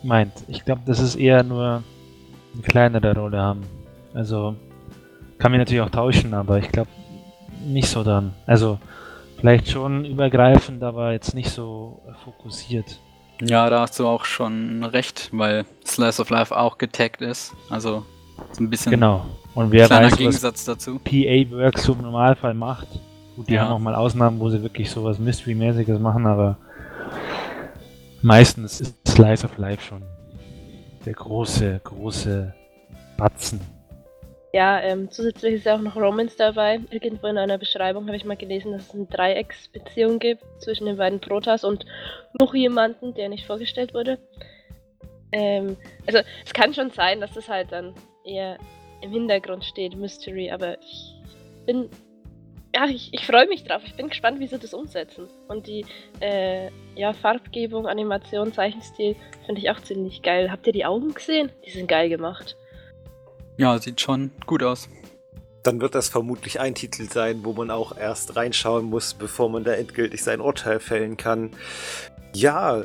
[0.04, 0.34] meint.
[0.48, 1.84] Ich glaube, das ist eher nur
[2.54, 3.62] eine kleinere Rolle haben.
[4.14, 4.56] Also,
[5.38, 6.90] kann mich natürlich auch tauschen, aber ich glaube
[7.66, 8.34] nicht so dann.
[8.46, 8.80] Also,
[9.38, 13.00] vielleicht schon übergreifend, aber jetzt nicht so fokussiert.
[13.42, 17.54] Ja, da hast du auch schon recht, weil Slice of Life auch getaggt ist.
[17.72, 18.06] Also
[18.52, 19.26] so ein bisschen Genau.
[19.56, 21.00] Und wer kleiner weiß, Gegensatz dazu.
[21.00, 22.88] PA Works im Normalfall macht.
[23.36, 23.64] Gut, die Ja.
[23.64, 26.58] haben auch mal Ausnahmen, wo sie wirklich sowas Mystery-mäßiges machen, aber
[28.22, 30.04] meistens ist Slice of Life schon
[31.06, 32.54] der große, große
[33.18, 33.62] Batzen.
[34.54, 36.82] Ja, ähm, zusätzlich ist auch noch Romance dabei.
[36.90, 40.98] Irgendwo in einer Beschreibung habe ich mal gelesen, dass es eine Dreiecksbeziehung gibt zwischen den
[40.98, 41.86] beiden Protas und
[42.38, 44.20] noch jemanden, der nicht vorgestellt wurde.
[45.32, 48.58] Ähm, also es kann schon sein, dass das halt dann eher
[49.02, 51.16] im Hintergrund steht, Mystery, aber ich
[51.66, 51.90] bin.
[52.74, 53.82] Ja, ich, ich freue mich drauf.
[53.86, 55.28] Ich bin gespannt, wie sie das umsetzen.
[55.48, 55.86] Und die
[56.22, 60.50] äh, ja, Farbgebung, Animation, Zeichenstil finde ich auch ziemlich geil.
[60.52, 61.52] Habt ihr die Augen gesehen?
[61.66, 62.56] Die sind geil gemacht.
[63.58, 64.88] Ja, sieht schon gut aus.
[65.64, 69.64] Dann wird das vermutlich ein Titel sein, wo man auch erst reinschauen muss, bevor man
[69.64, 71.52] da endgültig sein Urteil fällen kann.
[72.34, 72.84] Ja,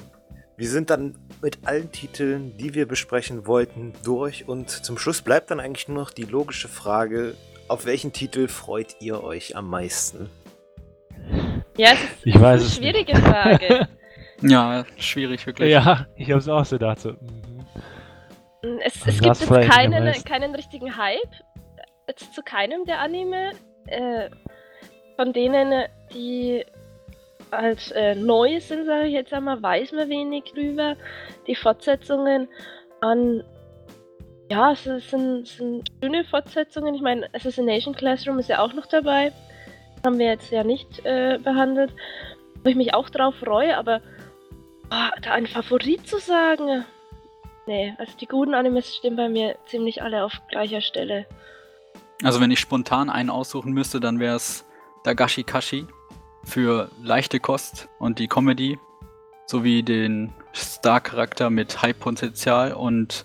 [0.56, 5.50] wir sind dann mit allen Titeln, die wir besprechen wollten, durch und zum Schluss bleibt
[5.50, 7.34] dann eigentlich nur noch die logische Frage,
[7.68, 10.30] auf welchen Titel freut ihr euch am meisten?
[11.76, 13.08] Ja, es ist, Ich es weiß ist es eine nicht.
[13.10, 13.88] schwierige Frage.
[14.42, 15.72] Ja, schwierig wirklich.
[15.72, 17.00] Ja, ich habe es auch so gedacht.
[17.00, 17.64] So, mhm.
[18.84, 21.32] es, Also es das gibt jetzt keinen, keinen richtigen Hype.
[22.06, 23.52] Jetzt zu keinem der Anime.
[23.86, 24.28] Äh,
[25.16, 26.66] von denen, die
[27.50, 30.96] halt äh, neu sind, sage ich jetzt einmal, weiß man wenig drüber.
[31.46, 32.46] Die Fortsetzungen
[33.00, 33.42] an.
[34.48, 36.94] Ja, es sind, sind schöne Fortsetzungen.
[36.94, 39.32] Ich meine, Assassination Classroom ist ja auch noch dabei.
[40.04, 41.92] Haben wir jetzt ja nicht äh, behandelt.
[42.62, 44.00] Wo ich mich auch drauf freue, aber
[44.90, 46.84] ah, da einen Favorit zu sagen.
[47.66, 51.26] Nee, also die guten Animes stehen bei mir ziemlich alle auf gleicher Stelle.
[52.22, 54.64] Also wenn ich spontan einen aussuchen müsste, dann wäre es
[55.02, 55.86] Dagashi Kashi
[56.44, 58.78] für leichte Kost und die Comedy
[59.46, 63.24] sowie den Star-Charakter mit High-Potenzial und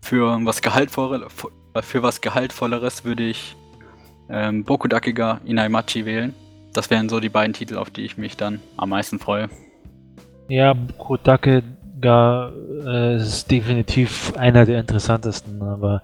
[0.00, 3.56] für was Gehaltvolle, für was Gehaltvolleres würde ich
[4.28, 6.34] ähm, Bokudakiga Inaimachi wählen.
[6.72, 9.48] Das wären so die beiden Titel, auf die ich mich dann am meisten freue.
[10.48, 11.62] Ja, Kodake
[12.00, 12.52] ga,
[12.84, 16.02] äh, ist definitiv einer der interessantesten, aber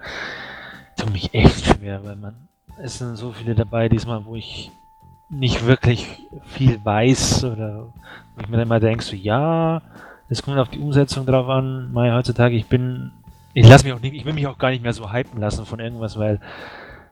[0.96, 2.46] tut mich echt schwer, weil man
[2.78, 4.70] es sind so viele dabei diesmal, wo ich
[5.28, 6.06] nicht wirklich
[6.44, 7.92] viel weiß oder
[8.34, 9.82] wo ich mir dann immer denke, so ja,
[10.28, 11.92] es kommt auf die Umsetzung drauf an.
[11.92, 13.12] Mai heutzutage, ich bin,
[13.56, 15.64] ich lasse mich auch nicht, ich will mich auch gar nicht mehr so hypen lassen
[15.64, 16.40] von irgendwas, weil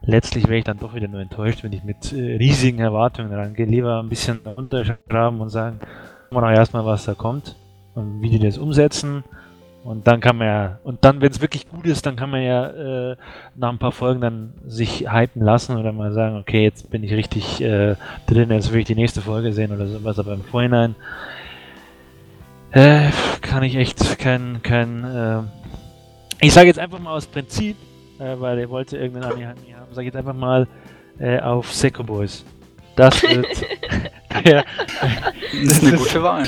[0.03, 3.65] letztlich wäre ich dann doch wieder nur enttäuscht, wenn ich mit äh, riesigen Erwartungen rangehe.
[3.65, 7.57] Lieber ein bisschen runterschrauben und sagen, gucken wir doch erstmal, was da kommt
[7.95, 9.25] und wie die das umsetzen.
[9.85, 12.43] Und dann kann man ja, und dann, wenn es wirklich gut ist, dann kann man
[12.43, 13.17] ja äh,
[13.57, 17.13] nach ein paar Folgen dann sich hypen lassen oder mal sagen, okay, jetzt bin ich
[17.15, 20.95] richtig äh, drin, jetzt will ich die nächste Folge sehen oder sowas, aber im Vorhinein
[22.73, 23.09] äh,
[23.41, 25.43] kann ich echt kein, kein, äh,
[26.45, 27.77] ich sage jetzt einfach mal aus Prinzip,
[28.19, 30.67] äh, weil er wollte irgendeinen Anime haben, sage ich jetzt einfach mal
[31.19, 32.45] äh, auf Seco Boys.
[32.97, 33.47] Das wird
[34.45, 34.65] der,
[35.65, 36.45] Das ist eine gute Wahl.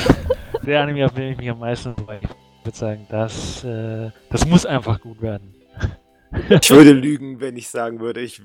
[0.62, 2.20] der Anime, auf den ich mich am meisten freue.
[2.22, 5.54] Ich würde sagen, das, äh, das muss einfach gut werden.
[6.48, 8.42] Ich würde lügen, wenn ich sagen würde, ich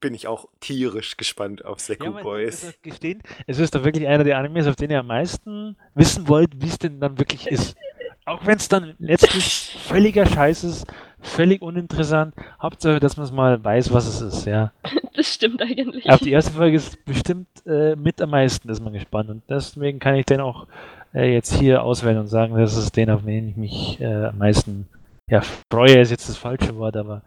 [0.00, 2.74] bin ich auch tierisch gespannt auf Seku muss Boys.
[2.82, 6.60] gestehen, es ist doch wirklich einer der Animes, auf den ihr am meisten wissen wollt,
[6.60, 7.76] wie es denn dann wirklich ist.
[8.24, 10.86] Auch wenn es dann letztlich völliger Scheiß ist,
[11.20, 12.34] völlig uninteressant.
[12.60, 14.72] Hauptsache, dass man es mal weiß, was es ist, ja.
[15.14, 16.08] Das stimmt eigentlich.
[16.08, 19.28] Auf die erste Folge ist bestimmt äh, mit am meisten, ist man gespannt.
[19.28, 20.66] Und deswegen kann ich den auch
[21.12, 24.38] äh, jetzt hier auswählen und sagen, das ist den, auf den ich mich äh, am
[24.38, 24.88] meisten
[25.28, 27.22] ja, freue, ist jetzt das falsche Wort, aber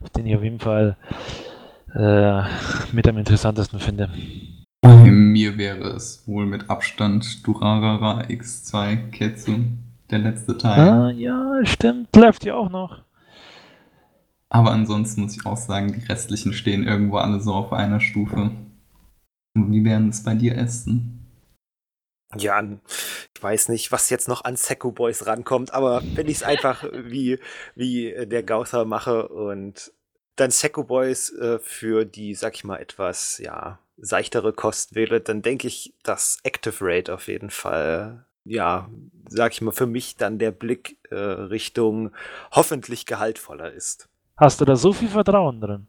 [0.00, 0.96] auf den ich auf jeden Fall
[1.94, 2.42] äh,
[2.92, 4.10] mit am interessantesten finde.
[4.80, 9.56] Bei mir wäre es wohl mit Abstand Durarara X2 Ketsu,
[10.10, 10.80] der letzte Teil.
[10.80, 13.02] Ah, ja, stimmt, läuft ja auch noch.
[14.50, 18.50] Aber ansonsten muss ich auch sagen, die restlichen stehen irgendwo alle so auf einer Stufe.
[19.54, 21.26] Und wie wären es bei dir, Essen?
[22.36, 26.42] Ja, ich weiß nicht, was jetzt noch an Seco Boys rankommt, aber wenn ich es
[26.42, 27.38] einfach wie,
[27.74, 29.92] wie der Gauther mache und
[30.36, 35.42] dann Seco Boys äh, für die, sag ich mal, etwas, ja, seichtere Kost wähle, dann
[35.42, 38.88] denke ich, dass Active Rate auf jeden Fall, ja,
[39.28, 42.12] sag ich mal, für mich dann der Blick äh, Richtung
[42.52, 44.08] hoffentlich gehaltvoller ist.
[44.36, 45.86] Hast du da so viel Vertrauen drin?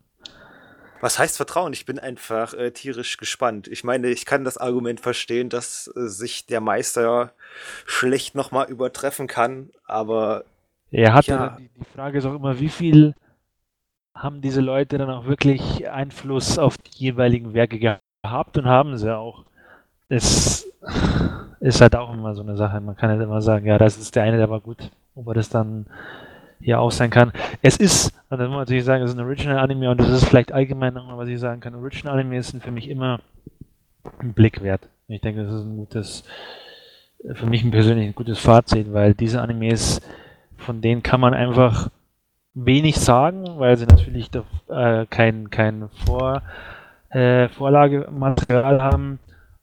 [1.02, 1.72] Was heißt Vertrauen?
[1.72, 3.68] Ich bin einfach äh, tierisch gespannt.
[3.70, 7.32] Ich meine, ich kann das Argument verstehen, dass äh, sich der Meister
[7.86, 10.44] schlecht nochmal übertreffen kann, aber
[10.92, 11.36] Er hat Ja.
[11.36, 11.58] ja.
[11.58, 13.16] die, die Frage ist auch immer, wie viel
[14.14, 19.16] haben diese Leute dann auch wirklich Einfluss auf die jeweiligen Werke gehabt und haben sie
[19.16, 19.46] auch.
[20.10, 20.68] Es
[21.60, 22.80] ist halt auch immer so eine Sache.
[22.82, 24.92] Man kann halt immer sagen, ja, das ist der eine, der war gut.
[25.16, 25.86] Ob er das dann
[26.62, 27.32] hier auch sein kann.
[27.62, 30.52] Es ist, das muss man natürlich sagen, es ist ein Original-Anime und das ist vielleicht
[30.52, 31.76] allgemein nochmal, was ich sagen kann.
[31.76, 33.22] Original-Animes sind für mich immer
[34.20, 34.88] ein Blick wert.
[35.08, 36.24] Ich denke, das ist ein gutes,
[37.34, 40.02] für mich ein persönlich ein gutes Fazit, weil diese Animes,
[40.58, 41.90] von denen kann man einfach
[42.54, 46.42] wenig sagen, weil sie natürlich da, äh, kein, kein Vor,
[47.10, 49.20] äh, Vorlagematerial haben,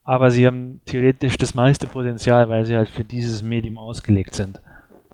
[0.06, 4.60] aber sie haben theoretisch das meiste Potenzial, weil sie halt für dieses Medium ausgelegt sind.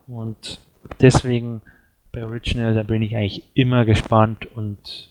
[0.07, 0.61] Und
[1.00, 1.62] deswegen
[2.12, 5.09] bei Original, da bin ich eigentlich immer gespannt und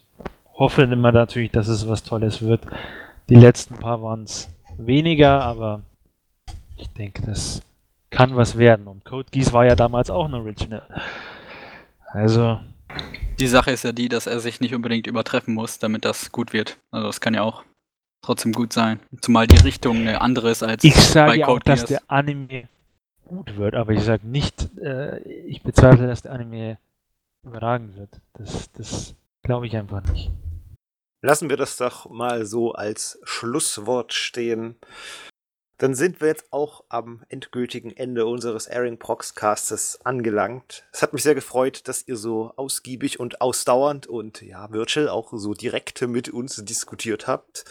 [0.53, 2.61] hoffe immer natürlich, dass es was Tolles wird.
[3.27, 5.81] Die letzten paar waren es weniger, aber
[6.77, 7.63] ich denke, das
[8.11, 8.85] kann was werden.
[8.85, 10.83] Und Code Geass war ja damals auch ein Original.
[12.05, 12.59] Also,
[13.39, 16.53] Die Sache ist ja die, dass er sich nicht unbedingt übertreffen muss, damit das gut
[16.53, 16.77] wird.
[16.91, 17.63] Also das kann ja auch
[18.21, 18.99] trotzdem gut sein.
[19.21, 22.01] Zumal die Richtung eine andere ist als ich sage bei ja auch, Code dass der
[22.07, 22.67] Anime
[23.25, 26.77] gut wird, aber ich sage nicht, äh, ich bezweifle, dass der Anime
[27.43, 28.21] überragend wird.
[28.33, 30.31] Das, das glaube ich einfach nicht.
[31.23, 34.75] Lassen wir das doch mal so als Schlusswort stehen.
[35.77, 40.83] Dann sind wir jetzt auch am endgültigen Ende unseres Airing Proxcastes angelangt.
[40.91, 45.31] Es hat mich sehr gefreut, dass ihr so ausgiebig und ausdauernd und ja, Virtual auch
[45.33, 47.65] so direkt mit uns diskutiert habt.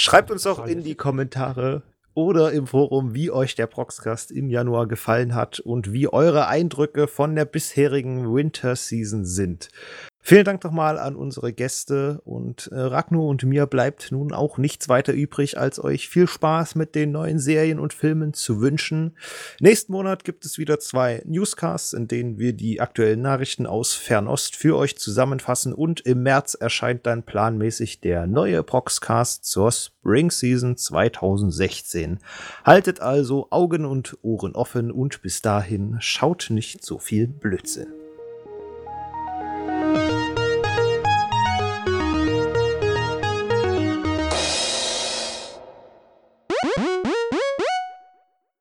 [0.00, 1.82] Schreibt uns doch in die Kommentare
[2.14, 7.08] oder im Forum, wie euch der Proxcast im Januar gefallen hat und wie eure Eindrücke
[7.08, 9.70] von der bisherigen Winter Season sind.
[10.28, 14.90] Vielen Dank nochmal an unsere Gäste und äh, Ragnar und mir bleibt nun auch nichts
[14.90, 19.16] weiter übrig, als euch viel Spaß mit den neuen Serien und Filmen zu wünschen.
[19.58, 24.54] Nächsten Monat gibt es wieder zwei Newscasts, in denen wir die aktuellen Nachrichten aus Fernost
[24.54, 30.76] für euch zusammenfassen und im März erscheint dann planmäßig der neue Proxcast zur Spring Season
[30.76, 32.18] 2016.
[32.66, 37.88] Haltet also Augen und Ohren offen und bis dahin schaut nicht so viel Blödsinn.